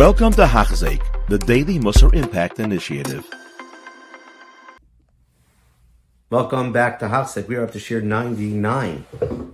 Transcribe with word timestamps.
Welcome 0.00 0.32
to 0.32 0.46
Hachzik, 0.46 1.02
the 1.28 1.36
Daily 1.36 1.78
Musar 1.78 2.14
Impact 2.14 2.58
Initiative. 2.58 3.28
Welcome 6.30 6.72
back 6.72 7.00
to 7.00 7.04
Hachzik. 7.04 7.46
We 7.46 7.56
are 7.56 7.64
up 7.64 7.72
to 7.72 7.78
Shir 7.78 8.00
99. 8.00 9.04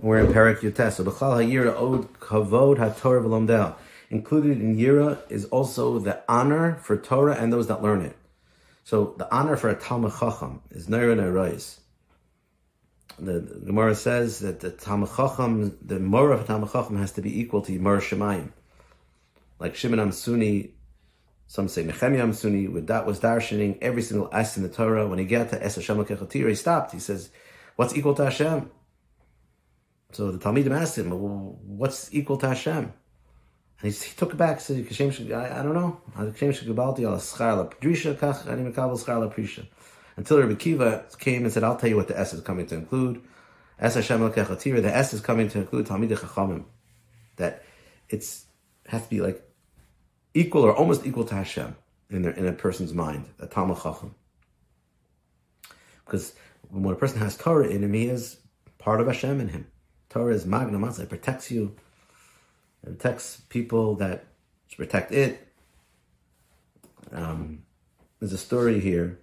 We're 0.01 0.19
in 0.19 0.31
Perak 0.31 0.61
Yotes. 0.61 0.93
So, 0.93 1.03
B'chal 1.03 1.77
Od 1.77 2.13
Kavod 2.21 2.77
HaTorah 2.77 3.25
V'Lomdel. 3.25 3.75
Included 4.09 4.61
in 4.61 4.77
Yira 4.77 5.19
is 5.29 5.43
also 5.47 5.99
the 5.99 6.23
honor 6.29 6.75
for 6.75 6.95
Torah 6.95 7.35
and 7.35 7.51
those 7.51 7.67
that 7.67 7.83
learn 7.83 8.01
it. 8.01 8.15
So, 8.85 9.15
the 9.17 9.29
honor 9.29 9.57
for 9.57 9.69
a 9.69 9.75
Talmud 9.75 10.13
Chacham 10.17 10.61
is 10.71 10.87
Neir 10.87 11.11
and 11.11 11.19
Erois. 11.19 11.77
The, 13.19 13.41
the 13.41 13.65
Gemara 13.65 13.95
says 13.95 14.39
that 14.39 14.61
the 14.61 14.71
Talmud 14.71 15.09
Chacham, 15.13 15.77
the 15.81 15.99
Mora 15.99 16.37
of 16.37 16.47
Talmud 16.47 16.71
Chacham 16.71 16.95
has 16.99 17.11
to 17.11 17.21
be 17.21 17.37
equal 17.37 17.63
to 17.63 17.77
Yimar 17.77 17.99
Shemayim 17.99 18.53
like 19.59 19.75
Shimon 19.75 19.99
Amsuni, 19.99 20.71
some 21.47 21.67
say 21.67 21.83
Nehemiah 21.83 22.25
Amsuni, 22.25 22.71
with 22.71 22.87
that 22.87 23.05
was 23.05 23.19
darshaning 23.19 23.77
every 23.81 24.01
single 24.01 24.29
S 24.31 24.57
in 24.57 24.63
the 24.63 24.69
Torah. 24.69 25.07
When 25.07 25.19
he 25.19 25.25
got 25.25 25.49
to 25.49 25.63
Es 25.63 25.75
Hashem 25.75 26.05
he 26.05 26.55
stopped. 26.55 26.91
He 26.91 26.99
says, 26.99 27.29
"What's 27.75 27.95
equal 27.95 28.15
to 28.15 28.25
Hashem?" 28.25 28.69
So 30.11 30.31
the 30.31 30.37
Talmidim 30.37 30.71
asked 30.71 30.97
him, 30.97 31.11
"What's 31.11 32.13
equal 32.13 32.37
to 32.37 32.49
Hashem?" 32.49 32.93
And 33.79 33.93
he, 33.93 33.97
he 33.97 34.15
took 34.15 34.33
it 34.33 34.37
back. 34.37 34.59
Said, 34.59 34.87
I, 35.31 35.59
I 35.59 35.63
don't 35.63 35.73
know. 35.73 36.01
Until 40.17 40.39
Rabbi 40.39 40.55
Kiva 40.55 41.05
came 41.19 41.43
and 41.43 41.53
said, 41.53 41.63
"I'll 41.63 41.77
tell 41.77 41.89
you 41.89 41.95
what 41.95 42.07
the 42.07 42.19
S 42.19 42.33
is 42.33 42.41
coming 42.41 42.65
to 42.67 42.75
include." 42.75 43.21
Es 43.79 43.93
Hashem 43.93 44.19
The 44.19 44.91
S 44.93 45.13
is 45.13 45.21
coming 45.21 45.49
to 45.49 45.59
include 45.59 45.85
Talmidei 45.85 46.17
Chachamim. 46.17 46.65
That 47.35 47.63
it's 48.09 48.45
has 48.87 49.03
to 49.03 49.09
be 49.09 49.21
like 49.21 49.46
equal 50.37 50.63
or 50.63 50.75
almost 50.75 51.05
equal 51.05 51.25
to 51.25 51.35
Hashem 51.35 51.75
in, 52.09 52.21
their, 52.21 52.31
in 52.31 52.45
a 52.45 52.53
person's 52.53 52.93
mind, 52.93 53.25
a 53.39 53.47
Talmud 53.47 53.77
Chacham. 53.77 54.13
Because 56.05 56.33
when 56.69 56.93
a 56.93 56.97
person 56.97 57.19
has 57.19 57.35
Torah 57.35 57.67
in 57.67 57.83
him, 57.83 57.93
he 57.93 58.07
is 58.07 58.37
part 58.77 59.01
of 59.01 59.07
Hashem 59.07 59.41
in 59.41 59.49
him. 59.49 59.67
Torah 60.09 60.33
is 60.33 60.45
Magna 60.45 60.77
Matzah, 60.77 61.01
it 61.01 61.09
protects 61.09 61.51
you. 61.51 61.75
It 62.83 62.99
protects 62.99 63.41
people 63.49 63.95
that 63.95 64.25
protect 64.77 65.11
it. 65.11 65.47
Um, 67.11 67.63
there's 68.19 68.33
a 68.33 68.37
story 68.37 68.79
here. 68.79 69.17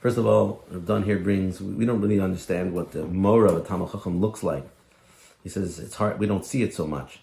First 0.00 0.16
of 0.16 0.26
all, 0.26 0.64
Don 0.84 1.02
here 1.02 1.18
brings, 1.18 1.60
we 1.60 1.86
don't 1.86 2.00
really 2.00 2.20
understand 2.20 2.72
what 2.72 2.92
the 2.92 3.04
Mora 3.04 3.52
of 3.52 3.64
a 3.64 3.66
Talmud 3.66 3.90
Chacham 3.90 4.20
looks 4.20 4.42
like. 4.42 4.64
He 5.42 5.48
says 5.48 5.78
it's 5.78 5.94
hard, 5.94 6.18
we 6.18 6.26
don't 6.26 6.44
see 6.44 6.62
it 6.62 6.74
so 6.74 6.86
much. 6.86 7.20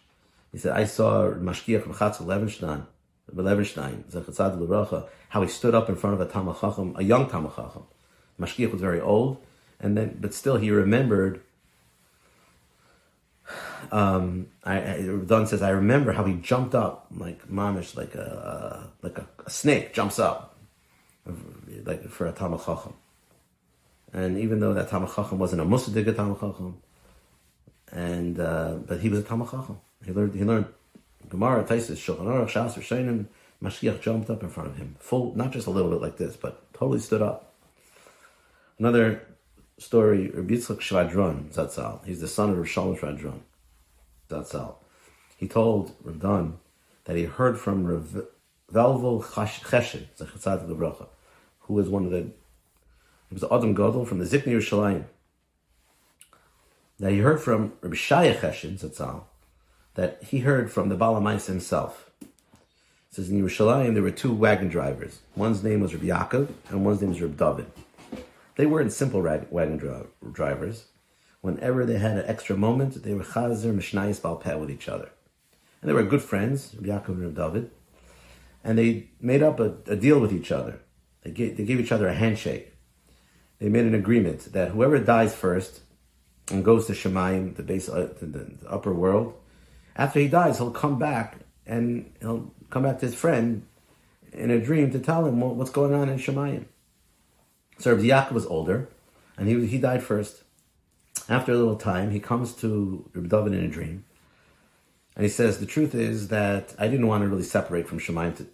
He 0.51 0.57
said, 0.57 0.73
I 0.75 0.85
saw 0.85 1.31
Mashkiach 1.31 1.83
Mechatz 1.83 2.17
Levenstein, 2.17 2.85
Levenstein, 3.33 4.03
Zechatzad 4.11 4.59
L'Racha, 4.59 5.07
how 5.29 5.41
he 5.41 5.47
stood 5.47 5.75
up 5.75 5.89
in 5.89 5.95
front 5.95 6.15
of 6.15 6.21
a 6.21 6.31
Talmud 6.31 6.59
Chacham, 6.59 6.95
a 6.97 7.03
young 7.03 7.29
Talmud 7.29 7.55
Chacham. 7.55 7.83
Mashkiach 8.39 8.71
was 8.71 8.81
very 8.81 8.99
old, 8.99 9.37
and 9.79 9.95
then, 9.95 10.17
but 10.19 10.33
still 10.33 10.57
he 10.57 10.71
remembered 10.71 11.41
um, 13.91 14.47
I, 14.63 14.77
I, 14.77 15.01
Don 15.25 15.47
says, 15.47 15.61
I 15.61 15.69
remember 15.69 16.11
how 16.11 16.23
he 16.23 16.33
jumped 16.35 16.75
up 16.75 17.07
like 17.15 17.47
mamish, 17.49 17.95
like 17.95 18.15
a, 18.15 18.89
like 19.01 19.17
a, 19.17 19.27
a, 19.45 19.49
snake 19.49 19.93
jumps 19.93 20.19
up, 20.19 20.57
like 21.83 22.07
for 22.09 22.27
a 22.27 22.31
Talmud 22.31 22.59
Chacham. 22.59 22.93
And 24.13 24.37
even 24.37 24.59
though 24.59 24.73
that 24.73 24.89
Talmud 24.89 25.09
Chacham 25.15 25.39
wasn't 25.39 25.61
a 25.61 25.65
Musadig 25.65 26.15
Talmud 26.15 26.39
Chacham, 26.39 26.81
and 27.91 28.39
uh, 28.39 28.75
but 28.85 28.99
he 28.99 29.09
was 29.09 29.19
a 29.19 29.23
Talmud 29.23 29.49
Chacham. 29.49 29.79
He 30.05 30.11
learned 30.11 30.35
he 30.35 30.43
learned 30.43 30.65
Gemara, 31.29 31.63
Taisus, 31.63 31.97
Shulchan 31.97 32.25
Aruch, 32.25 32.49
Shas, 32.49 32.73
Rishonim. 32.73 33.27
Mashiach 33.61 34.01
jumped 34.01 34.29
up 34.29 34.41
in 34.41 34.49
front 34.49 34.69
of 34.69 34.77
him, 34.77 34.95
full, 34.99 35.35
not 35.35 35.51
just 35.51 35.67
a 35.67 35.69
little 35.69 35.91
bit 35.91 36.01
like 36.01 36.15
this, 36.15 36.37
but 36.37 36.71
totally 36.73 36.99
stood 36.99 37.21
up. 37.21 37.53
Another 38.77 39.21
story, 39.77 40.29
Rabbi 40.29 40.53
Yitzchak 40.53 40.79
Shvadron 40.79 41.53
Zatzal. 41.53 42.05
He's 42.05 42.21
the 42.21 42.27
son 42.27 42.51
of 42.51 42.57
Rav 42.57 42.67
Shvadron 42.67 43.41
Zatzal. 44.29 44.75
He 45.35 45.47
told 45.47 45.93
Rav 46.03 46.53
that 47.03 47.15
he 47.17 47.23
heard 47.23 47.59
from 47.59 47.85
Rav 47.85 48.23
Velvel 48.71 49.23
Chesed, 49.23 51.07
who 51.59 51.73
was 51.73 51.89
one 51.89 52.05
of 52.05 52.11
the, 52.11 52.21
he 52.21 53.33
was 53.33 53.43
Adam 53.43 53.73
Gadol 53.73 54.05
from 54.05 54.19
the 54.19 54.25
Zikni 54.25 54.53
Yerushalayim. 54.53 55.03
That 56.99 57.11
he 57.11 57.19
heard 57.19 57.41
from 57.41 57.73
Rabbi 57.81 57.95
Shaya 57.95 58.39
Chesed 58.39 58.79
Zatzal, 58.79 59.23
that 59.99 60.23
he 60.23 60.39
heard 60.39 60.71
from 60.71 60.87
the 60.87 60.95
Balamais 60.95 61.47
himself. 61.47 62.09
It 62.21 62.29
says 63.09 63.29
in 63.29 63.43
Yerushalayim 63.43 63.95
there 63.95 64.01
were 64.01 64.11
two 64.11 64.33
wagon 64.33 64.69
drivers. 64.69 65.19
One's 65.35 65.61
name 65.61 65.81
was 65.81 65.93
Rabbi 65.93 66.05
Yaakov 66.05 66.47
and 66.69 66.85
one's 66.85 67.01
name 67.01 67.09
was 67.09 67.19
Rabbi 67.19 67.35
David. 67.35 67.71
They 68.55 68.65
weren't 68.65 68.93
simple 68.93 69.21
wagon 69.21 70.05
drivers. 70.31 70.85
Whenever 71.41 71.85
they 71.85 71.97
had 71.97 72.17
an 72.17 72.23
extra 72.27 72.55
moment, 72.55 73.03
they 73.03 73.13
were 73.13 73.25
chazer 73.25 73.75
mishnayis 73.75 74.21
balpeh 74.21 74.57
with 74.57 74.71
each 74.71 74.87
other. 74.87 75.09
And 75.81 75.89
they 75.89 75.93
were 75.93 76.03
good 76.03 76.21
friends, 76.21 76.73
Rabbi 76.75 76.87
Yaakov 76.87 77.09
and 77.09 77.23
Rabbi 77.23 77.47
David. 77.47 77.71
And 78.63 78.77
they 78.77 79.09
made 79.19 79.43
up 79.43 79.59
a, 79.59 79.75
a 79.85 79.97
deal 79.97 80.21
with 80.21 80.31
each 80.31 80.49
other. 80.49 80.79
They 81.23 81.31
gave, 81.31 81.57
they 81.57 81.65
gave 81.65 81.81
each 81.81 81.91
other 81.91 82.07
a 82.07 82.13
handshake. 82.13 82.73
They 83.59 83.67
made 83.67 83.85
an 83.85 83.95
agreement 83.95 84.53
that 84.53 84.71
whoever 84.71 84.97
dies 84.97 85.35
first 85.35 85.81
and 86.49 86.63
goes 86.63 86.87
to 86.87 86.93
Shemayim, 86.93 87.57
the 87.57 87.63
base, 87.63 87.89
uh, 87.89 88.13
the, 88.17 88.25
the 88.27 88.69
upper 88.69 88.93
world, 88.93 89.35
after 89.99 90.21
he 90.21 90.29
dies, 90.29 90.57
he'll 90.57 90.71
come 90.71 90.97
back 90.97 91.39
and 91.67 92.09
he'll 92.21 92.53
come 92.69 92.83
back 92.83 92.99
to 92.99 93.05
his 93.05 93.13
friend 93.13 93.67
in 94.31 94.49
a 94.49 94.59
dream 94.59 94.91
to 94.91 94.99
tell 94.99 95.25
him 95.25 95.41
what's 95.41 95.71
going 95.71 95.93
on 95.93 96.07
in 96.07 96.17
Shemayim. 96.17 96.65
So 97.79 97.91
Rabbi 97.91 98.07
Yaakov 98.07 98.31
was 98.31 98.45
older, 98.45 98.87
and 99.37 99.49
he, 99.49 99.65
he 99.67 99.77
died 99.77 100.01
first. 100.01 100.43
After 101.27 101.51
a 101.51 101.57
little 101.57 101.75
time, 101.75 102.11
he 102.11 102.19
comes 102.21 102.53
to 102.55 103.09
Rabbi 103.13 103.27
David 103.27 103.53
in 103.53 103.65
a 103.65 103.67
dream, 103.67 104.05
and 105.15 105.23
he 105.25 105.29
says, 105.29 105.59
the 105.59 105.65
truth 105.65 105.93
is 105.93 106.29
that 106.29 106.73
I 106.79 106.87
didn't 106.87 107.07
want 107.07 107.23
to 107.23 107.27
really 107.27 107.43
separate 107.43 107.87
from 107.87 107.99
Shemayim, 107.99 108.37
to, 108.37 108.47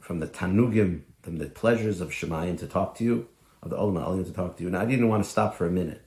from 0.00 0.20
the 0.20 0.26
Tanugim, 0.26 1.02
from 1.22 1.36
the 1.36 1.46
pleasures 1.46 2.00
of 2.00 2.08
Shemayim 2.10 2.58
to 2.60 2.66
talk 2.66 2.96
to 2.96 3.04
you, 3.04 3.28
of 3.62 3.68
the 3.68 3.76
Olam 3.76 4.02
Alim 4.02 4.24
to 4.24 4.32
talk 4.32 4.56
to 4.56 4.62
you, 4.62 4.68
and 4.68 4.76
I 4.78 4.86
didn't 4.86 5.08
want 5.08 5.24
to 5.24 5.28
stop 5.28 5.54
for 5.54 5.66
a 5.66 5.70
minute. 5.70 6.03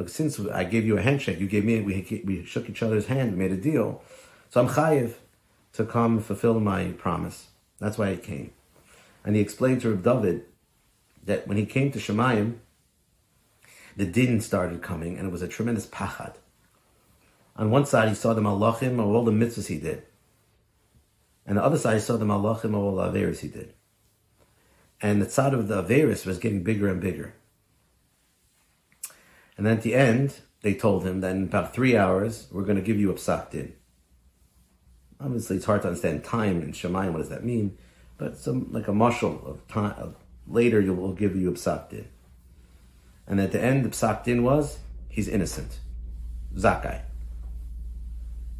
But 0.00 0.08
since 0.08 0.40
I 0.40 0.64
gave 0.64 0.86
you 0.86 0.96
a 0.96 1.02
handshake, 1.02 1.40
you 1.40 1.46
gave 1.46 1.66
me, 1.66 1.78
we, 1.82 2.22
we 2.24 2.42
shook 2.46 2.70
each 2.70 2.82
other's 2.82 3.08
hand, 3.08 3.32
we 3.32 3.38
made 3.38 3.52
a 3.52 3.56
deal. 3.60 4.02
So 4.48 4.62
I'm 4.62 4.68
chayiv 4.68 5.16
to 5.74 5.84
come 5.84 6.22
fulfill 6.22 6.58
my 6.58 6.92
promise. 6.92 7.48
That's 7.80 7.98
why 7.98 8.12
he 8.12 8.16
came. 8.16 8.50
And 9.26 9.36
he 9.36 9.42
explained 9.42 9.82
to 9.82 9.90
Rav 9.90 10.02
David 10.02 10.46
that 11.22 11.46
when 11.46 11.58
he 11.58 11.66
came 11.66 11.92
to 11.92 11.98
Shemayim, 11.98 12.60
the 13.94 14.06
din 14.06 14.40
started 14.40 14.80
coming, 14.80 15.18
and 15.18 15.28
it 15.28 15.32
was 15.32 15.42
a 15.42 15.48
tremendous 15.48 15.84
pachad. 15.84 16.36
On 17.56 17.70
one 17.70 17.84
side, 17.84 18.08
he 18.08 18.14
saw 18.14 18.32
the 18.32 18.40
malachim 18.40 18.94
of 18.94 19.00
all 19.00 19.26
the 19.26 19.30
mitzvahs 19.30 19.66
he 19.66 19.76
did. 19.76 20.04
And 21.44 21.58
the 21.58 21.62
other 21.62 21.76
side, 21.76 21.96
he 21.96 22.00
saw 22.00 22.16
the 22.16 22.24
malachim 22.24 22.70
of 22.70 22.76
all 22.76 22.96
the 22.96 23.02
averis 23.02 23.40
he 23.40 23.48
did. 23.48 23.74
And 25.02 25.20
the 25.20 25.28
side 25.28 25.52
of 25.52 25.68
the 25.68 25.82
averis 25.82 26.24
was 26.24 26.38
getting 26.38 26.62
bigger 26.62 26.88
and 26.88 27.02
bigger. 27.02 27.34
And 29.60 29.66
then 29.66 29.76
at 29.76 29.82
the 29.82 29.94
end, 29.94 30.40
they 30.62 30.72
told 30.72 31.04
him 31.04 31.20
that 31.20 31.36
in 31.36 31.42
about 31.42 31.74
three 31.74 31.94
hours, 31.94 32.48
we're 32.50 32.62
going 32.62 32.78
to 32.78 32.82
give 32.82 32.98
you 32.98 33.10
a 33.10 33.14
psak 33.14 33.50
din. 33.50 33.74
Obviously, 35.20 35.56
it's 35.56 35.66
hard 35.66 35.82
to 35.82 35.88
understand 35.88 36.24
time 36.24 36.62
in 36.62 36.72
Shemayim. 36.72 37.12
What 37.12 37.18
does 37.18 37.28
that 37.28 37.44
mean? 37.44 37.76
But 38.16 38.38
some 38.38 38.72
like 38.72 38.88
a 38.88 38.92
mushal 38.92 39.46
of 39.46 39.68
time. 39.68 39.92
Of, 39.98 40.16
later, 40.46 40.80
you 40.80 40.94
will 40.94 41.12
give 41.12 41.36
you 41.36 41.50
a 41.50 41.52
psak 41.52 41.90
din. 41.90 42.08
And 43.26 43.38
at 43.38 43.52
the 43.52 43.62
end, 43.62 43.84
the 43.84 43.90
psak 43.90 44.24
din 44.24 44.42
was 44.42 44.78
he's 45.10 45.28
innocent, 45.28 45.78
zakai. 46.56 47.02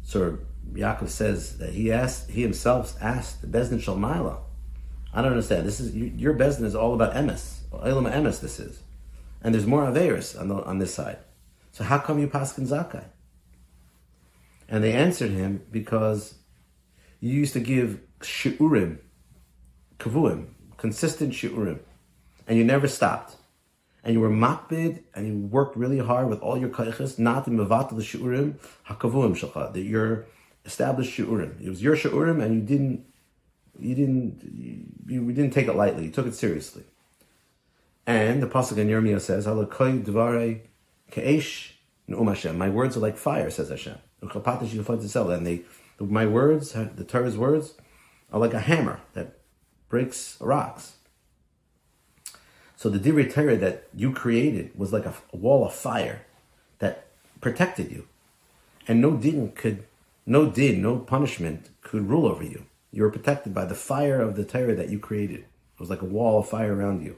So 0.03 0.37
Yaakov 0.71 1.09
says 1.09 1.57
that 1.57 1.73
he 1.73 1.91
asked, 1.91 2.29
he 2.29 2.43
himself 2.43 2.95
asked 3.01 3.41
the 3.41 3.47
bezdin 3.47 3.83
shalmaila. 3.83 4.37
I 5.15 5.23
don't 5.23 5.31
understand. 5.31 5.65
This 5.65 5.79
is 5.79 5.95
your 5.95 6.35
bezdin 6.35 6.65
is 6.65 6.75
all 6.75 6.93
about 6.93 7.15
emes, 7.15 7.61
elam 7.73 8.05
emes. 8.05 8.39
This 8.39 8.59
is 8.59 8.83
and 9.43 9.53
there's 9.53 9.65
more 9.65 9.83
Averis 9.83 10.39
on, 10.39 10.47
the, 10.47 10.55
on 10.55 10.79
this 10.79 10.93
side. 10.93 11.19
So 11.71 11.83
how 11.83 11.97
come 11.97 12.19
you 12.19 12.27
paskin 12.27 12.67
zakai? 12.67 13.05
And 14.67 14.83
they 14.83 14.93
answered 14.93 15.31
him 15.31 15.65
because 15.71 16.35
you 17.19 17.31
used 17.31 17.53
to 17.53 17.59
give 17.59 17.99
shiurim, 18.19 18.99
kavuim, 19.99 20.47
consistent 20.77 21.33
shiurim, 21.33 21.79
and 22.47 22.57
you 22.57 22.63
never 22.63 22.87
stopped. 22.87 23.35
And 24.03 24.13
you 24.13 24.19
were 24.19 24.31
makbid, 24.31 25.03
and 25.13 25.27
you 25.27 25.37
worked 25.47 25.77
really 25.77 25.99
hard 25.99 26.27
with 26.27 26.39
all 26.39 26.57
your 26.57 26.69
kaiches, 26.69 27.19
not 27.19 27.45
the 27.45 27.51
in 27.51 27.59
of 27.59 27.69
the 27.69 28.01
shiurim, 28.01 28.55
hakavuim 28.87 29.37
shalcha, 29.37 29.73
that 29.73 29.81
your 29.81 30.25
established 30.65 31.15
shiurim. 31.15 31.61
It 31.61 31.69
was 31.69 31.83
your 31.83 31.95
shiurim, 31.95 32.41
and 32.41 32.55
you 32.55 32.61
didn't, 32.61 33.05
you 33.77 33.93
didn't, 33.93 34.41
you, 35.07 35.25
you 35.25 35.31
didn't 35.33 35.51
take 35.51 35.67
it 35.67 35.75
lightly. 35.75 36.05
You 36.05 36.11
took 36.11 36.25
it 36.25 36.33
seriously. 36.33 36.83
And 38.05 38.41
the 38.41 38.47
pasuk 38.47 38.77
in 38.77 38.87
Yirmiyah 38.87 39.21
says, 39.21 39.45
"Halakoy 39.45 40.03
dvarei 40.03 40.61
ke'esh 41.11 41.73
My 42.55 42.69
words 42.69 42.97
are 42.97 42.99
like 42.99 43.17
fire," 43.17 43.49
says 43.49 43.69
Hashem. 43.69 43.97
And 44.21 45.47
they, 45.47 45.61
My 45.99 46.25
words, 46.25 46.73
the 46.73 47.05
Torah's 47.07 47.37
words, 47.37 47.75
are 48.31 48.39
like 48.39 48.53
a 48.53 48.59
hammer 48.59 49.01
that 49.13 49.37
breaks 49.89 50.37
rocks. 50.39 50.93
So 52.75 52.89
the 52.89 52.97
Divrei 52.97 53.31
Torah 53.31 53.57
that 53.57 53.87
you 53.93 54.11
created 54.11 54.71
was 54.75 54.91
like 54.91 55.05
a, 55.05 55.13
a, 55.31 55.37
wall 55.37 55.65
of 55.65 55.73
fire 55.73 56.25
that 56.79 57.05
protected 57.39 57.91
you, 57.91 58.07
and 58.87 58.99
no 58.99 59.11
din 59.11 59.51
could, 59.51 59.83
no 60.25 60.49
din, 60.49 60.81
no 60.81 60.97
punishment 60.97 61.69
could 61.81 62.09
rule 62.09 62.25
over 62.25 62.43
you. 62.43 62.65
You 62.91 63.03
were 63.03 63.11
protected 63.11 63.53
by 63.53 63.65
the 63.65 63.75
fire 63.75 64.19
of 64.19 64.35
the 64.35 64.43
Torah 64.43 64.73
that 64.73 64.89
you 64.89 64.97
created. 64.97 65.41
It 65.41 65.79
was 65.79 65.91
like 65.91 66.01
a 66.01 66.05
wall 66.05 66.39
of 66.39 66.49
fire 66.49 66.75
around 66.75 67.05
you. 67.05 67.17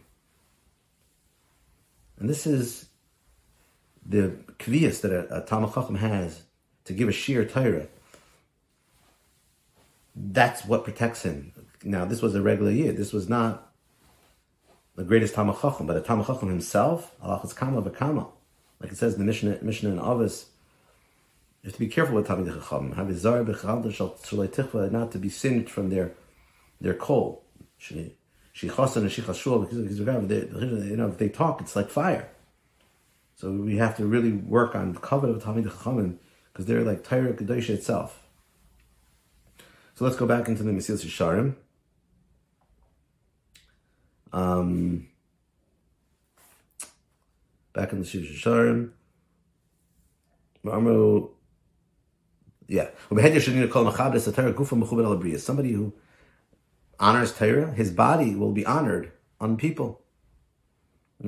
And 2.23 2.29
this 2.29 2.47
is 2.47 2.85
the 4.05 4.37
kvias 4.57 5.01
that 5.01 5.11
a, 5.11 5.39
a 5.39 5.45
Talmud 5.45 5.73
Chacham 5.73 5.95
has 5.95 6.43
to 6.85 6.93
give 6.93 7.09
a 7.09 7.11
sheer 7.11 7.43
Torah. 7.43 7.87
That's 10.15 10.63
what 10.63 10.85
protects 10.85 11.23
him. 11.23 11.51
Now, 11.83 12.05
this 12.05 12.21
was 12.21 12.33
a 12.33 12.41
regular 12.41 12.71
year. 12.71 12.93
This 12.93 13.11
was 13.11 13.27
not 13.27 13.73
the 14.95 15.03
greatest 15.03 15.33
Talmud 15.33 15.57
Chacham, 15.59 15.85
but 15.85 15.97
a 15.97 15.99
Talmud 15.99 16.25
Chacham 16.25 16.47
himself, 16.47 17.13
Allah 17.21 17.45
Kama 17.53 17.81
v'Kama. 17.81 18.29
Like 18.79 18.93
it 18.93 18.97
says 18.97 19.15
in 19.15 19.19
the 19.19 19.25
Mishnah, 19.25 19.57
Mishnah 19.61 19.89
in 19.89 19.99
Avos, 19.99 20.45
you 21.61 21.67
have 21.67 21.73
to 21.73 21.79
be 21.79 21.89
careful 21.89 22.15
with 22.15 22.27
Talmud 22.27 22.47
Chacham. 22.47 22.93
Not 24.91 25.11
to 25.11 25.19
be 25.19 25.29
singed 25.29 25.69
from 25.69 25.89
their 25.89 26.13
their 26.79 26.93
coal. 26.93 27.43
She 28.53 28.67
and 28.67 29.11
she 29.11 29.21
chashul 29.23 29.67
because 29.67 29.99
you 29.99 30.95
know 30.95 31.07
if 31.07 31.17
they 31.17 31.27
talk, 31.27 31.59
it's 31.59 31.75
like 31.75 31.89
fire. 31.89 32.29
So 33.35 33.51
we 33.51 33.77
have 33.77 33.97
to 33.97 34.05
really 34.05 34.31
work 34.31 34.75
on 34.75 34.93
the 34.93 34.99
covenant 34.99 35.37
of 35.37 35.43
Talmud 35.43 35.65
Chachamim 35.65 36.17
because 36.51 36.67
they're 36.67 36.83
like 36.83 37.03
Torah 37.03 37.33
Kedosha 37.33 37.71
itself. 37.71 38.21
So 39.95 40.05
let's 40.05 40.15
go 40.15 40.27
back 40.27 40.47
into 40.47 40.61
the 40.61 40.71
Mesilas 40.71 41.03
Yesharim. 41.03 41.55
Um, 44.31 45.07
back 47.73 47.91
in 47.91 48.01
the 48.01 48.05
Mesilas 48.05 48.31
Yesharim. 48.35 48.91
Yeah. 52.67 52.89
Somebody 55.37 55.71
who 55.71 55.93
honors 57.03 57.33
Torah, 57.33 57.71
his 57.73 57.91
body 57.91 58.33
will 58.33 58.53
be 58.53 58.65
honored 58.65 59.11
on 59.41 59.57
people. 59.57 59.99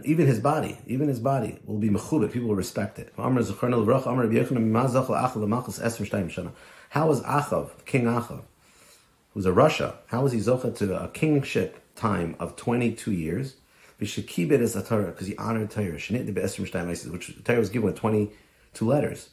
Even 0.04 0.26
his 0.26 0.40
body, 0.40 0.78
even 0.88 1.10
his 1.10 1.20
body 1.20 1.60
will 1.66 1.78
be 1.78 1.90
mechubet. 1.90 2.32
People 2.32 2.48
will 2.50 2.56
respect 2.56 2.98
it. 2.98 3.12
How 3.18 3.30
was 3.30 3.52
Achav, 7.22 7.86
King 7.86 8.06
Achav, 8.06 8.44
who's 9.34 9.46
a 9.46 9.52
Russia? 9.52 9.96
How 10.08 10.24
was 10.24 10.32
he 10.32 10.40
zocha 10.40 10.76
to 10.78 11.04
a 11.04 11.10
kingship 11.10 11.82
time 11.96 12.38
of 12.40 12.56
22 12.56 13.12
years? 13.12 13.56
Because 13.98 14.16
he 14.16 15.38
honored 15.38 15.72
Torah. 15.72 15.92
Which 15.92 17.44
Torah 17.44 17.60
was 17.60 17.70
given 17.70 17.86
with 17.86 17.98
22 17.98 18.86
letters. 18.86 19.30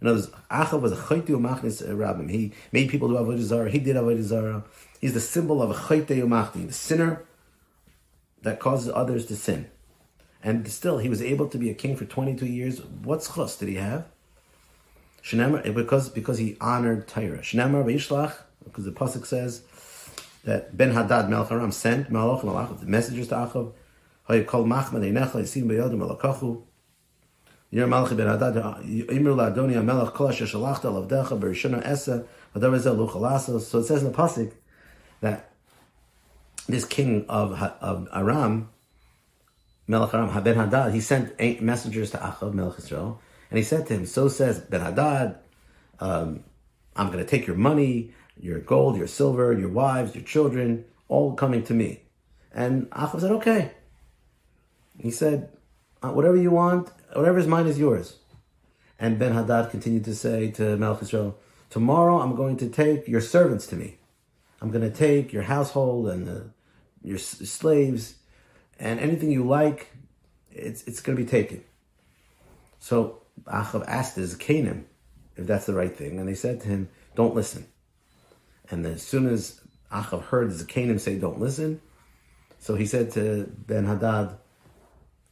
In 0.00 0.08
other 0.08 0.18
words, 0.18 0.30
Achav 0.50 0.80
was 0.80 0.92
a 0.92 0.96
chayte 0.96 1.28
umachnis 1.28 1.82
uh, 1.82 1.92
rabbim. 1.94 2.30
He 2.30 2.52
made 2.72 2.90
people 2.90 3.08
do 3.08 3.14
avodah 3.14 3.40
zarah. 3.40 3.70
He 3.70 3.78
did 3.78 3.96
avodah 3.96 4.22
zarah. 4.22 4.64
He's 5.00 5.14
the 5.14 5.20
symbol 5.20 5.62
of 5.62 5.70
a 5.70 5.74
chayte 5.74 6.08
umachni, 6.08 6.66
the 6.66 6.72
sinner 6.72 7.24
that 8.42 8.60
causes 8.60 8.92
others 8.94 9.26
to 9.26 9.36
sin. 9.36 9.70
And 10.42 10.68
still, 10.68 10.98
he 10.98 11.08
was 11.08 11.22
able 11.22 11.48
to 11.48 11.58
be 11.58 11.70
a 11.70 11.74
king 11.74 11.96
for 11.96 12.04
22 12.04 12.46
years. 12.46 12.80
What 12.82 13.28
chus 13.34 13.56
did 13.56 13.68
he 13.68 13.76
have? 13.76 14.06
Eh, 15.32 15.70
because 15.72 16.08
because 16.08 16.38
he 16.38 16.56
honored 16.60 17.08
Torah. 17.08 17.38
Shnemar 17.38 17.84
v'ishlach, 17.84 18.34
because 18.64 18.84
the 18.84 18.92
pasuk 18.92 19.26
says 19.26 19.62
that 20.44 20.76
Ben 20.76 20.92
Hadad 20.92 21.28
Melech 21.28 21.50
Aram 21.50 21.72
sent 21.72 22.12
Malach 22.12 22.42
Malach 22.42 22.78
the 22.78 22.86
messengers 22.86 23.28
to 23.28 23.34
Achav. 23.34 23.72
Hayikol 24.28 24.66
Machman 24.66 25.02
Einecha 25.02 25.32
Yisim 25.32 25.64
Beyodim 25.64 25.98
Malachachu. 25.98 26.62
Yer 27.70 27.86
Malach 27.86 28.16
Ben 28.16 28.26
Imru 28.26 29.34
LaAdoni 29.34 29.74
HaMelech 29.74 30.12
Kol 30.14 30.28
Asher 30.28 30.44
Shalachta 30.44 30.84
Lavdecha 30.84 31.38
Berishona 31.38 31.84
Esa 31.84 32.24
V'Davar 32.54 32.78
Zel 32.78 32.96
Luchalasa. 32.96 33.60
So 33.60 33.78
it 33.78 33.84
says 33.84 34.02
in 34.02 34.12
the 34.12 34.16
pasuk 34.16 34.52
that 35.20 35.50
this 36.68 36.84
king 36.84 37.26
of 37.28 37.52
of 37.80 38.08
Aram 38.12 38.68
Melech 39.88 40.14
Aram, 40.14 40.42
Ben 40.42 40.56
Hadad, 40.56 40.92
he 40.92 41.00
sent 41.00 41.32
eight 41.38 41.62
messengers 41.62 42.10
to 42.10 42.16
Achav, 42.18 42.52
Melech 42.52 42.78
Israel, 42.78 43.20
and 43.50 43.58
he 43.58 43.64
said 43.64 43.86
to 43.86 43.94
him, 43.94 44.06
so 44.06 44.28
says 44.28 44.58
Ben 44.58 44.80
Hadad, 44.80 45.36
um, 46.00 46.42
I'm 46.96 47.06
going 47.06 47.18
to 47.18 47.24
take 47.24 47.46
your 47.46 47.56
money, 47.56 48.12
your 48.40 48.58
gold, 48.58 48.96
your 48.96 49.06
silver, 49.06 49.52
your 49.52 49.68
wives, 49.68 50.14
your 50.14 50.24
children, 50.24 50.84
all 51.08 51.34
coming 51.34 51.62
to 51.64 51.74
me. 51.74 52.02
And 52.52 52.90
Achav 52.90 53.20
said, 53.20 53.30
okay. 53.32 53.72
He 54.98 55.10
said, 55.10 55.50
uh, 56.02 56.08
whatever 56.08 56.36
you 56.36 56.50
want, 56.50 56.90
whatever 57.18 57.38
is 57.38 57.46
mine 57.46 57.66
is 57.66 57.78
yours. 57.78 58.16
And 58.98 59.18
Ben 59.18 59.32
Hadad 59.32 59.70
continued 59.70 60.04
to 60.04 60.14
say 60.14 60.50
to 60.52 60.98
Israel, 61.02 61.38
tomorrow 61.70 62.20
I'm 62.20 62.34
going 62.34 62.56
to 62.58 62.68
take 62.68 63.06
your 63.06 63.20
servants 63.20 63.66
to 63.68 63.76
me. 63.76 63.98
I'm 64.60 64.70
going 64.70 64.90
to 64.90 64.96
take 64.96 65.32
your 65.32 65.42
household 65.42 66.08
and 66.08 66.26
the, 66.26 66.50
your 67.02 67.18
slaves 67.18 68.14
and 68.78 69.00
anything 69.00 69.30
you 69.30 69.44
like, 69.44 69.92
it's 70.50 70.82
it's 70.84 71.00
going 71.00 71.16
to 71.16 71.22
be 71.22 71.28
taken. 71.28 71.62
So 72.78 73.22
Achav 73.44 73.84
asked 73.86 74.16
his 74.16 74.34
Canaan 74.34 74.86
if 75.36 75.46
that's 75.46 75.66
the 75.66 75.74
right 75.74 75.94
thing, 75.94 76.18
and 76.18 76.28
they 76.28 76.34
said 76.34 76.60
to 76.62 76.68
him, 76.68 76.88
"Don't 77.14 77.34
listen." 77.34 77.66
And 78.70 78.84
as 78.86 79.02
soon 79.02 79.26
as 79.28 79.60
Achav 79.92 80.24
heard 80.24 80.52
Canaan 80.68 80.98
say, 80.98 81.18
"Don't 81.18 81.40
listen," 81.40 81.80
so 82.58 82.74
he 82.74 82.86
said 82.86 83.12
to 83.12 83.50
Ben 83.66 83.84
Hadad, 83.84 84.36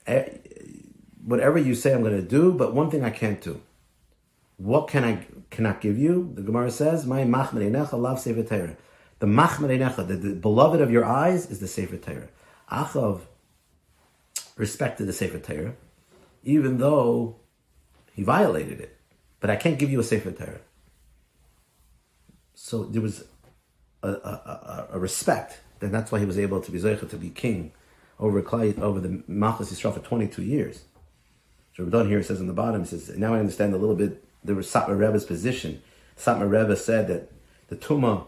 eh, 0.06 0.28
"Whatever 1.24 1.58
you 1.58 1.74
say, 1.74 1.92
I'm 1.94 2.02
going 2.02 2.16
to 2.16 2.22
do, 2.22 2.52
but 2.52 2.74
one 2.74 2.90
thing 2.90 3.04
I 3.04 3.10
can't 3.10 3.40
do. 3.40 3.60
What 4.56 4.88
can 4.88 5.04
I 5.04 5.26
cannot 5.50 5.80
give 5.80 5.98
you?" 5.98 6.32
The 6.34 6.42
Gemara 6.42 6.70
says, 6.70 7.06
"My 7.06 7.22
machmerinecha 7.22 7.98
love 7.98 8.20
sefer 8.20 8.42
Torah." 8.42 8.76
The 9.20 9.26
machmerinecha, 9.26 10.06
the, 10.06 10.16
the 10.16 10.34
beloved 10.34 10.80
of 10.80 10.90
your 10.90 11.04
eyes, 11.04 11.50
is 11.50 11.60
the 11.60 11.68
sefer 11.68 11.96
Torah. 11.96 12.28
Achav 12.70 13.22
respected 14.56 15.06
the 15.06 15.12
Sefer 15.12 15.38
Torah, 15.38 15.74
even 16.42 16.78
though 16.78 17.36
he 18.12 18.22
violated 18.22 18.80
it. 18.80 18.96
But 19.40 19.50
I 19.50 19.56
can't 19.56 19.78
give 19.78 19.90
you 19.90 20.00
a 20.00 20.04
Sefer 20.04 20.32
Torah. 20.32 20.60
So 22.54 22.84
there 22.84 23.02
was 23.02 23.24
a, 24.02 24.08
a, 24.08 24.88
a, 24.92 24.98
respect, 24.98 25.60
and 25.80 25.92
that's 25.92 26.12
why 26.12 26.18
he 26.18 26.24
was 26.24 26.38
able 26.38 26.60
to 26.60 26.70
be 26.70 26.78
Zeicha, 26.78 27.08
to 27.10 27.16
be 27.16 27.30
king 27.30 27.72
over 28.18 28.38
over 28.80 29.00
the 29.00 29.22
Malchus 29.26 29.72
Yisrael 29.72 29.92
for 29.92 30.00
22 30.00 30.42
years. 30.42 30.84
So 31.76 31.84
done 31.84 32.08
here 32.08 32.22
says 32.22 32.40
on 32.40 32.46
the 32.46 32.52
bottom, 32.52 32.82
he 32.82 32.88
says, 32.88 33.16
now 33.16 33.34
I 33.34 33.40
understand 33.40 33.74
a 33.74 33.78
little 33.78 33.96
bit 33.96 34.24
the 34.44 34.52
Satmar 34.52 34.98
Rebbe's 34.98 35.24
position. 35.24 35.82
Satmar 36.16 36.50
Rebbe 36.50 36.76
said 36.76 37.08
that 37.08 37.32
the 37.68 37.76
Tumah 37.76 38.26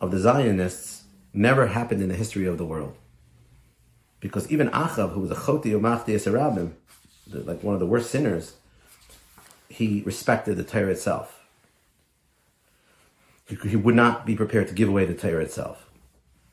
of 0.00 0.10
the 0.10 0.18
Zionists 0.18 1.04
never 1.32 1.68
happened 1.68 2.02
in 2.02 2.08
the 2.08 2.14
history 2.14 2.46
of 2.46 2.58
the 2.58 2.64
world. 2.64 2.96
Because 4.20 4.50
even 4.50 4.68
Achav, 4.70 5.12
who 5.12 5.20
was 5.20 5.30
a 5.30 5.34
Choti 5.34 5.70
Umachti 5.70 6.14
Esarabim, 6.14 6.72
like 7.32 7.62
one 7.62 7.74
of 7.74 7.80
the 7.80 7.86
worst 7.86 8.10
sinners, 8.10 8.54
he 9.68 10.02
respected 10.04 10.56
the 10.56 10.64
Torah 10.64 10.90
itself. 10.90 11.44
He, 13.46 13.56
he 13.68 13.76
would 13.76 13.94
not 13.94 14.26
be 14.26 14.36
prepared 14.36 14.68
to 14.68 14.74
give 14.74 14.88
away 14.88 15.06
the 15.06 15.14
Torah 15.14 15.42
itself. 15.42 15.89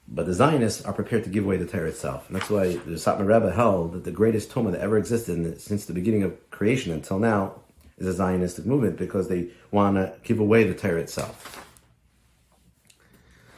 But 0.08 0.26
the 0.26 0.34
Zionists 0.34 0.84
are 0.86 0.94
prepared 0.94 1.26
to 1.26 1.30
give 1.30 1.44
away 1.44 1.58
the 1.58 1.66
Torah 1.66 1.90
itself. 1.90 2.28
And 2.28 2.36
that's 2.36 2.50
why 2.50 2.78
the 2.78 2.96
Satmar 2.96 3.28
Rebbe 3.28 3.52
held 3.52 3.94
that 3.94 4.04
the 4.06 4.12
greatest 4.12 4.50
Tumah 4.50 4.72
that 4.72 4.82
ever 4.82 4.98
existed 4.98 5.60
since 5.60 5.86
the 5.86 5.94
beginning 5.94 6.24
of 6.24 6.50
creation 6.50 6.94
until 6.94 7.20
now 7.20 7.56
is 7.98 8.08
a 8.08 8.24
Zionistic 8.24 8.66
movement 8.66 8.98
because 8.98 9.28
they 9.28 9.50
want 9.72 9.98
to 9.98 10.14
give 10.24 10.40
away 10.40 10.64
the 10.64 10.74
Torah 10.74 11.02
itself. 11.02 11.66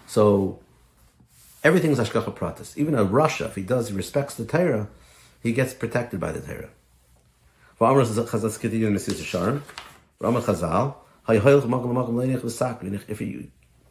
So 0.08 0.60
Everything 1.62 1.92
is 1.92 2.00
Ashkacha 2.00 2.34
Pratis. 2.34 2.78
Even 2.78 2.96
a 2.96 3.04
Russia, 3.04 3.46
if 3.46 3.56
he 3.56 3.62
does, 3.62 3.90
he 3.90 3.96
respects 3.96 4.34
the 4.34 4.46
Torah, 4.46 4.88
he 5.44 5.52
gets 5.52 5.74
protected 5.74 6.18
by 6.20 6.32
the 6.32 6.40
Torah. 6.40 6.70
If 7.74 7.82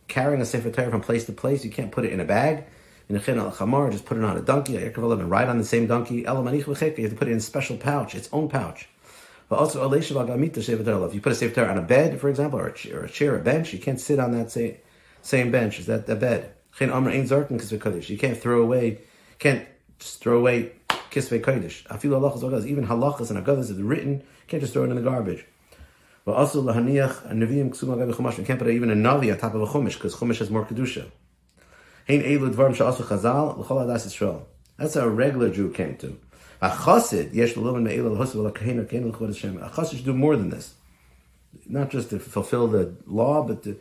carrying 0.09 0.41
a 0.41 0.47
Sefer 0.47 0.71
Torah 0.71 0.91
from 0.91 1.01
place 1.01 1.27
to 1.27 1.33
place, 1.33 1.65
you 1.65 1.71
can't 1.71 1.93
put 1.93 2.05
it 2.05 2.13
in 2.13 2.21
a 2.21 2.25
bag. 2.25 2.65
Just 3.11 3.25
put 3.25 3.39
it 3.39 4.25
on 4.25 4.37
a 4.37 4.43
donkey, 4.43 4.77
and 4.77 5.31
ride 5.31 5.49
on 5.49 5.59
the 5.59 5.65
same 5.65 5.87
donkey. 5.87 6.17
You 6.17 6.27
have 6.27 6.45
to 6.45 7.17
put 7.17 7.29
it 7.29 7.31
in 7.31 7.39
a 7.39 7.41
special 7.41 7.77
pouch, 7.79 8.15
its 8.15 8.29
own 8.33 8.49
pouch. 8.49 8.89
But 9.49 9.59
also, 9.61 9.91
if 9.91 10.11
you 10.11 10.17
put 10.19 10.61
a 10.61 11.35
Sefer 11.35 11.55
Torah 11.55 11.71
on 11.71 11.79
a 11.79 11.83
bed, 11.83 12.21
for 12.21 12.29
example, 12.29 12.59
or 12.59 12.67
a 12.67 12.75
chair, 12.75 13.05
a, 13.05 13.09
chair, 13.09 13.35
a 13.37 13.39
bench, 13.41 13.73
you 13.73 13.79
can't 13.79 13.99
sit 13.99 14.19
on 14.19 14.33
that 14.33 14.51
same, 14.51 14.77
same 15.23 15.51
bench. 15.51 15.79
Is 15.79 15.87
that 15.87 16.07
the 16.07 16.17
bed? 16.17 16.53
You 16.79 18.19
can't 18.19 18.39
throw 18.39 18.61
away, 18.61 19.01
can't 19.39 19.67
just 19.99 20.21
throw 20.21 20.39
away 20.39 20.73
kisvei 21.11 21.41
kodesh. 21.41 22.67
Even 22.67 22.87
halachas 22.87 23.31
and 23.31 23.45
agadas 23.45 23.71
is 23.71 23.81
written. 23.81 24.19
You 24.19 24.25
can't 24.49 24.61
just 24.61 24.75
throw 24.75 24.85
it 24.85 24.91
in 24.91 24.97
the 24.97 25.03
garbage. 25.03 25.47
But 26.29 26.37
also 26.37 26.61
lahaniach 26.61 27.31
a 27.31 27.33
neviim 27.33 27.71
ksuma 27.71 27.97
gabi 27.97 28.13
chumash. 28.13 28.37
You 28.37 28.45
can't 28.45 28.59
put 28.59 28.69
even 28.69 28.91
a 28.91 28.95
navi 28.95 29.33
on 29.33 29.39
top 29.39 29.55
of 29.55 29.63
a 29.63 29.67
chumash 29.67 29.95
because 29.95 30.15
chumash 30.15 30.41
has 30.41 30.51
more 30.51 30.67
kedusha. 30.67 31.11
Hein 32.07 32.21
elu 32.21 32.53
dvarim 32.53 32.77
chazal 32.77 33.57
l'chol 33.57 33.87
adas 33.87 34.07
Yisrael. 34.07 34.43
That's 34.77 34.93
how 34.93 35.07
a 35.07 35.09
regular 35.09 35.49
Jew 35.49 35.71
came 35.71 35.97
to. 35.97 36.19
A 36.61 36.69
chassid 36.69 37.33
yesh 37.33 37.57
l'lovin 37.57 37.83
me'elu 37.83 38.11
l'kahen 38.11 39.11
l'chod 39.11 39.29
Hashem. 39.29 39.57
A 39.57 39.71
chassid 39.71 39.97
should 39.97 40.05
do 40.05 40.13
more 40.13 40.37
than 40.37 40.51
this. 40.51 40.75
Not 41.67 41.89
just 41.89 42.11
to 42.11 42.19
fulfill 42.19 42.69
the 42.69 42.95
law, 43.07 43.43
but 43.43 43.63
to 43.63 43.81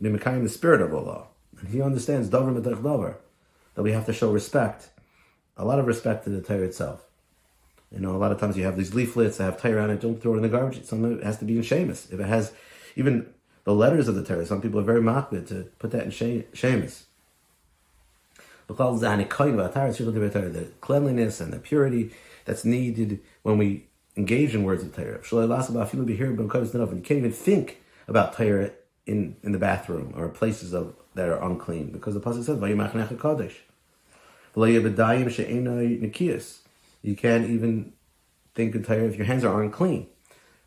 be 0.00 0.08
the 0.08 0.48
spirit 0.48 0.80
of 0.80 0.92
law. 0.92 1.26
And 1.60 1.68
he 1.68 1.82
understands 1.82 2.30
davar 2.30 2.58
medach 2.58 2.80
davar 2.80 3.16
that 3.74 3.82
we 3.82 3.92
have 3.92 4.06
to 4.06 4.14
show 4.14 4.32
respect, 4.32 4.88
a 5.58 5.64
lot 5.66 5.78
of 5.78 5.86
respect 5.86 6.24
to 6.24 6.30
the 6.30 6.40
Torah 6.40 6.62
itself. 6.62 7.02
You 7.92 8.00
know, 8.00 8.16
a 8.16 8.18
lot 8.18 8.32
of 8.32 8.40
times 8.40 8.56
you 8.56 8.64
have 8.64 8.76
these 8.76 8.94
leaflets 8.94 9.36
that 9.36 9.44
have 9.44 9.60
Torah 9.60 9.82
on 9.82 9.90
it. 9.90 10.00
Don't 10.00 10.20
throw 10.20 10.34
it 10.34 10.36
in 10.36 10.42
the 10.42 10.48
garbage. 10.48 10.84
Some 10.84 11.04
of 11.04 11.18
it 11.18 11.24
has 11.24 11.38
to 11.38 11.44
be 11.44 11.56
in 11.56 11.62
Sheamus. 11.62 12.10
If 12.10 12.20
it 12.20 12.26
has 12.26 12.52
even 12.96 13.26
the 13.64 13.74
letters 13.74 14.08
of 14.08 14.14
the 14.14 14.24
Torah, 14.24 14.46
some 14.46 14.62
people 14.62 14.80
are 14.80 14.84
very 14.84 15.00
makbid 15.00 15.46
to 15.48 15.68
put 15.78 15.90
that 15.90 16.04
in. 16.04 16.10
Because 18.66 19.00
the 19.00 20.68
cleanliness 20.80 21.40
and 21.40 21.52
the 21.52 21.58
purity 21.58 22.10
that's 22.44 22.64
needed 22.64 23.20
when 23.42 23.58
we 23.58 23.86
engage 24.16 24.54
in 24.54 24.64
words 24.64 24.82
of 24.82 24.94
Torah. 24.94 25.20
You 25.30 25.44
can't 27.02 27.18
even 27.18 27.32
think 27.32 27.82
about 28.08 28.36
Torah 28.36 28.70
in, 29.06 29.36
in 29.42 29.52
the 29.52 29.58
bathroom 29.58 30.14
or 30.16 30.28
places 30.28 30.72
of 30.72 30.94
that 31.14 31.28
are 31.28 31.42
unclean 31.42 31.90
because 31.90 32.14
the 32.14 32.20
pasuk 32.20 32.44
says 32.44 32.56
You 37.02 37.16
can't 37.16 37.50
even 37.50 37.92
think 38.54 38.74
of 38.74 38.86
Torah 38.86 39.04
if 39.04 39.16
your 39.16 39.26
hands 39.26 39.44
are 39.44 39.62
unclean 39.62 40.06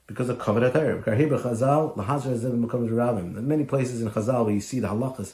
because 0.08 0.30
of 0.30 0.38
kavod 0.38 0.72
Torah. 0.74 1.02
Many 3.42 3.64
places 3.66 4.02
in 4.02 4.10
Chazal 4.10 4.46
where 4.46 4.54
you 4.54 4.62
see 4.62 4.80
the 4.80 4.90
halachas 4.90 5.34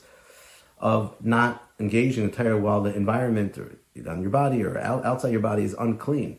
of 0.80 1.16
not 1.24 1.64
engaging 1.80 2.24
in 2.24 2.32
Torah 2.32 2.58
while 2.58 2.82
the 2.82 2.96
environment 2.96 3.58
or 3.58 3.78
on 4.08 4.22
your 4.22 4.32
body 4.32 4.64
or 4.64 4.78
outside 4.80 5.32
your 5.32 5.42
body 5.42 5.64
is 5.64 5.74
unclean. 5.74 6.38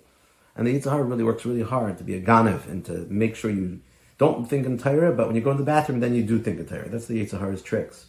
And 0.57 0.67
the 0.67 0.79
Yitzhar 0.79 1.09
really 1.09 1.25
works 1.25 1.45
really 1.45 1.63
hard 1.63 1.99
to 1.99 2.05
be 2.05 2.15
a 2.15 2.21
ganav 2.21 2.67
and 2.69 2.85
to 2.87 3.07
make 3.09 3.37
sure 3.37 3.51
you 3.51 3.81
don't 4.19 4.49
think 4.49 4.67
in 4.67 4.79
Torah, 4.79 5.13
but 5.13 5.27
when 5.27 5.37
you 5.37 5.43
go 5.43 5.53
to 5.53 5.59
the 5.59 5.65
bathroom, 5.65 6.01
then 6.01 6.15
you 6.15 6.23
do 6.23 6.39
think 6.39 6.61
in 6.61 6.67
Torah. 6.67 6.89
That's 6.89 7.07
the 7.07 7.25
Yitzhar's 7.25 7.63
tricks. 7.63 8.07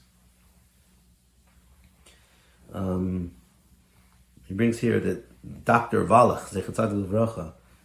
Um, 2.74 3.31
he 4.45 4.53
brings 4.53 4.79
here 4.79 5.00
that 5.00 5.32
Dr. 5.65 6.05
Wallach, 6.05 6.50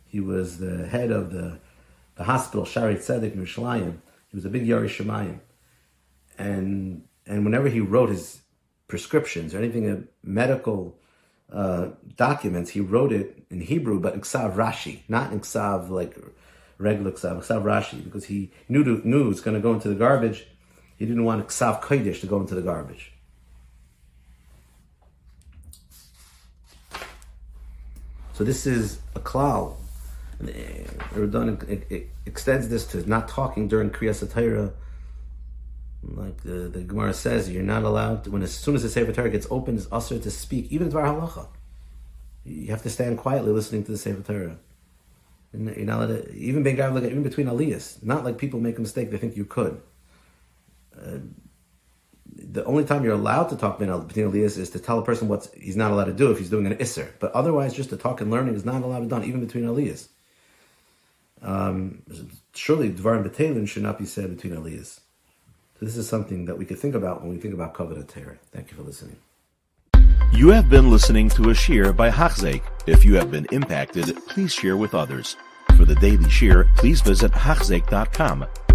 he 0.07 0.21
was 0.21 0.59
the 0.59 0.87
head 0.87 1.11
of 1.11 1.33
the, 1.33 1.59
the 2.15 2.25
hospital, 2.25 2.65
Shaare 2.65 2.97
Zedek 2.97 3.35
in 3.35 3.45
Yerushalayim. 3.45 3.99
He 4.29 4.37
was 4.37 4.45
a 4.45 4.49
big 4.49 4.67
Yari 4.67 4.89
Shemayim. 4.89 5.41
And, 6.39 7.05
and 7.27 7.45
whenever 7.45 7.69
he 7.69 7.81
wrote 7.81 8.11
his 8.11 8.43
prescriptions 8.87 9.55
or 9.55 9.59
anything, 9.59 9.91
uh, 9.91 10.01
medical 10.23 10.99
uh, 11.53 11.89
documents, 12.17 12.71
he 12.71 12.81
wrote 12.81 13.13
it 13.13 13.45
in 13.51 13.61
Hebrew, 13.61 13.99
but 13.99 14.15
in 14.15 14.21
Ksav 14.21 14.55
Rashi, 14.55 15.01
not 15.09 15.33
in 15.33 15.41
Ksav 15.41 15.91
like 15.91 16.17
regular 16.79 17.11
Ksav, 17.11 17.39
Ksav 17.39 17.63
Rashi, 17.63 18.03
because 18.05 18.27
he 18.27 18.53
knew, 18.69 18.85
knew 19.05 19.25
it 19.25 19.29
was 19.29 19.41
going 19.41 19.57
to 19.57 19.61
go 19.61 19.73
into 19.75 19.89
the 19.89 19.95
garbage. 19.95 20.47
He 20.97 21.07
didn't 21.07 21.25
want 21.25 21.47
Ksav 21.49 21.83
Kodesh 21.83 22.21
to 22.21 22.27
go 22.27 22.41
into 22.41 22.55
the 22.55 22.63
garbage. 22.63 23.13
So 28.39 28.45
this 28.45 28.69
is 28.69 29.01
a 29.17 29.19
klal. 29.19 29.75
It, 30.41 32.09
extends 32.25 32.69
this 32.69 32.87
to 32.93 33.05
not 33.11 33.27
talking 33.27 33.67
during 33.67 33.91
Kriyas 33.91 34.33
Torah. 34.33 34.75
Like 36.05 36.45
the, 36.45 36.69
the 36.69 36.83
Gemara 36.83 37.15
says, 37.15 37.51
you're 37.51 37.65
not 37.65 37.83
allowed 37.83 38.23
to, 38.23 38.31
when 38.31 38.45
as 38.45 38.55
soon 38.55 38.77
as 38.77 38.85
the 38.85 38.91
Sefer 38.91 39.11
Torah 39.11 39.31
gets 39.31 39.49
open, 39.51 39.77
it's 39.77 39.89
usher 39.91 40.21
to 40.21 40.31
speak, 40.31 40.71
even 40.71 40.89
Dvar 40.89 41.07
Halacha. 41.07 41.49
You 42.45 42.69
have 42.69 42.83
to 42.85 42.91
stand 42.91 43.19
quietly 43.19 43.51
listening 43.51 43.83
to 43.87 43.91
the 43.91 43.99
Sefer 43.99 44.23
Torah. 44.23 44.59
You're 45.53 45.85
not 45.87 46.09
allowed 46.09 46.29
even 46.29 46.65
even 46.65 47.25
between 47.25 47.49
aliyahs. 47.49 48.05
Not 48.05 48.23
like 48.23 48.39
people 48.39 48.61
make 48.61 48.79
a 48.79 48.81
mistake; 48.81 49.11
they 49.11 49.19
think 49.19 49.37
you 49.37 49.47
could. 49.47 49.81
Uh, 50.97 51.19
the 52.39 52.65
only 52.65 52.85
time 52.85 53.05
you're 53.05 53.15
allowed 53.15 53.49
to 53.49 53.57
talk 53.57 53.79
between 53.79 53.91
aliyahs 53.91 54.59
is 54.59 54.71
to 54.71 54.79
tell 54.79 54.99
a 54.99 55.05
person 55.05 55.29
what 55.29 55.49
he's 55.57 55.77
not 55.77 55.91
allowed 55.91 56.05
to 56.05 56.13
do 56.13 56.31
if 56.31 56.39
he's 56.39 56.51
doing 56.51 56.67
an 56.67 56.77
isser. 56.77 57.09
But 57.19 57.33
otherwise, 57.33 57.75
just 57.75 57.91
to 57.91 57.97
talk 57.97 58.21
and 58.21 58.31
learning 58.31 58.55
is 58.55 58.65
not 58.65 58.83
allowed 58.83 59.01
to 59.01 59.07
done, 59.07 59.25
even 59.25 59.45
between 59.45 59.65
aliyahs. 59.65 60.09
Um, 61.43 62.03
surely 62.55 62.91
dvarim 62.91 63.29
betelin 63.29 63.69
should 63.69 63.83
not 63.83 63.99
be 63.99 64.05
said 64.05 64.35
between 64.35 64.55
aliyahs. 64.55 65.01
So 65.79 65.87
this 65.87 65.97
is 65.97 66.09
something 66.09 66.47
that 66.47 66.59
we 66.59 66.65
could 66.65 66.79
think 66.79 66.95
about 66.95 67.23
when 67.23 67.31
we 67.31 67.39
think 67.39 67.55
about 67.55 67.75
Kavod 67.75 68.07
Torah. 68.09 68.39
Thank 68.53 68.71
you 68.71 68.77
for 68.77 68.83
listening. 68.83 69.17
You 70.33 70.49
have 70.51 70.69
been 70.69 70.91
listening 70.91 71.29
to 71.31 71.51
a 71.51 71.55
shear 71.55 71.93
by 71.93 72.11
Hachzeik. 72.11 72.63
If 72.87 73.05
you 73.05 73.15
have 73.17 73.31
been 73.31 73.47
impacted, 73.51 74.17
please 74.29 74.53
share 74.53 74.77
with 74.77 74.95
others. 74.95 75.37
For 75.77 75.85
the 75.85 75.95
daily 75.97 76.29
shear, 76.29 76.69
please 76.77 77.01
visit 77.01 77.33
Hachzeik.com 77.33 78.47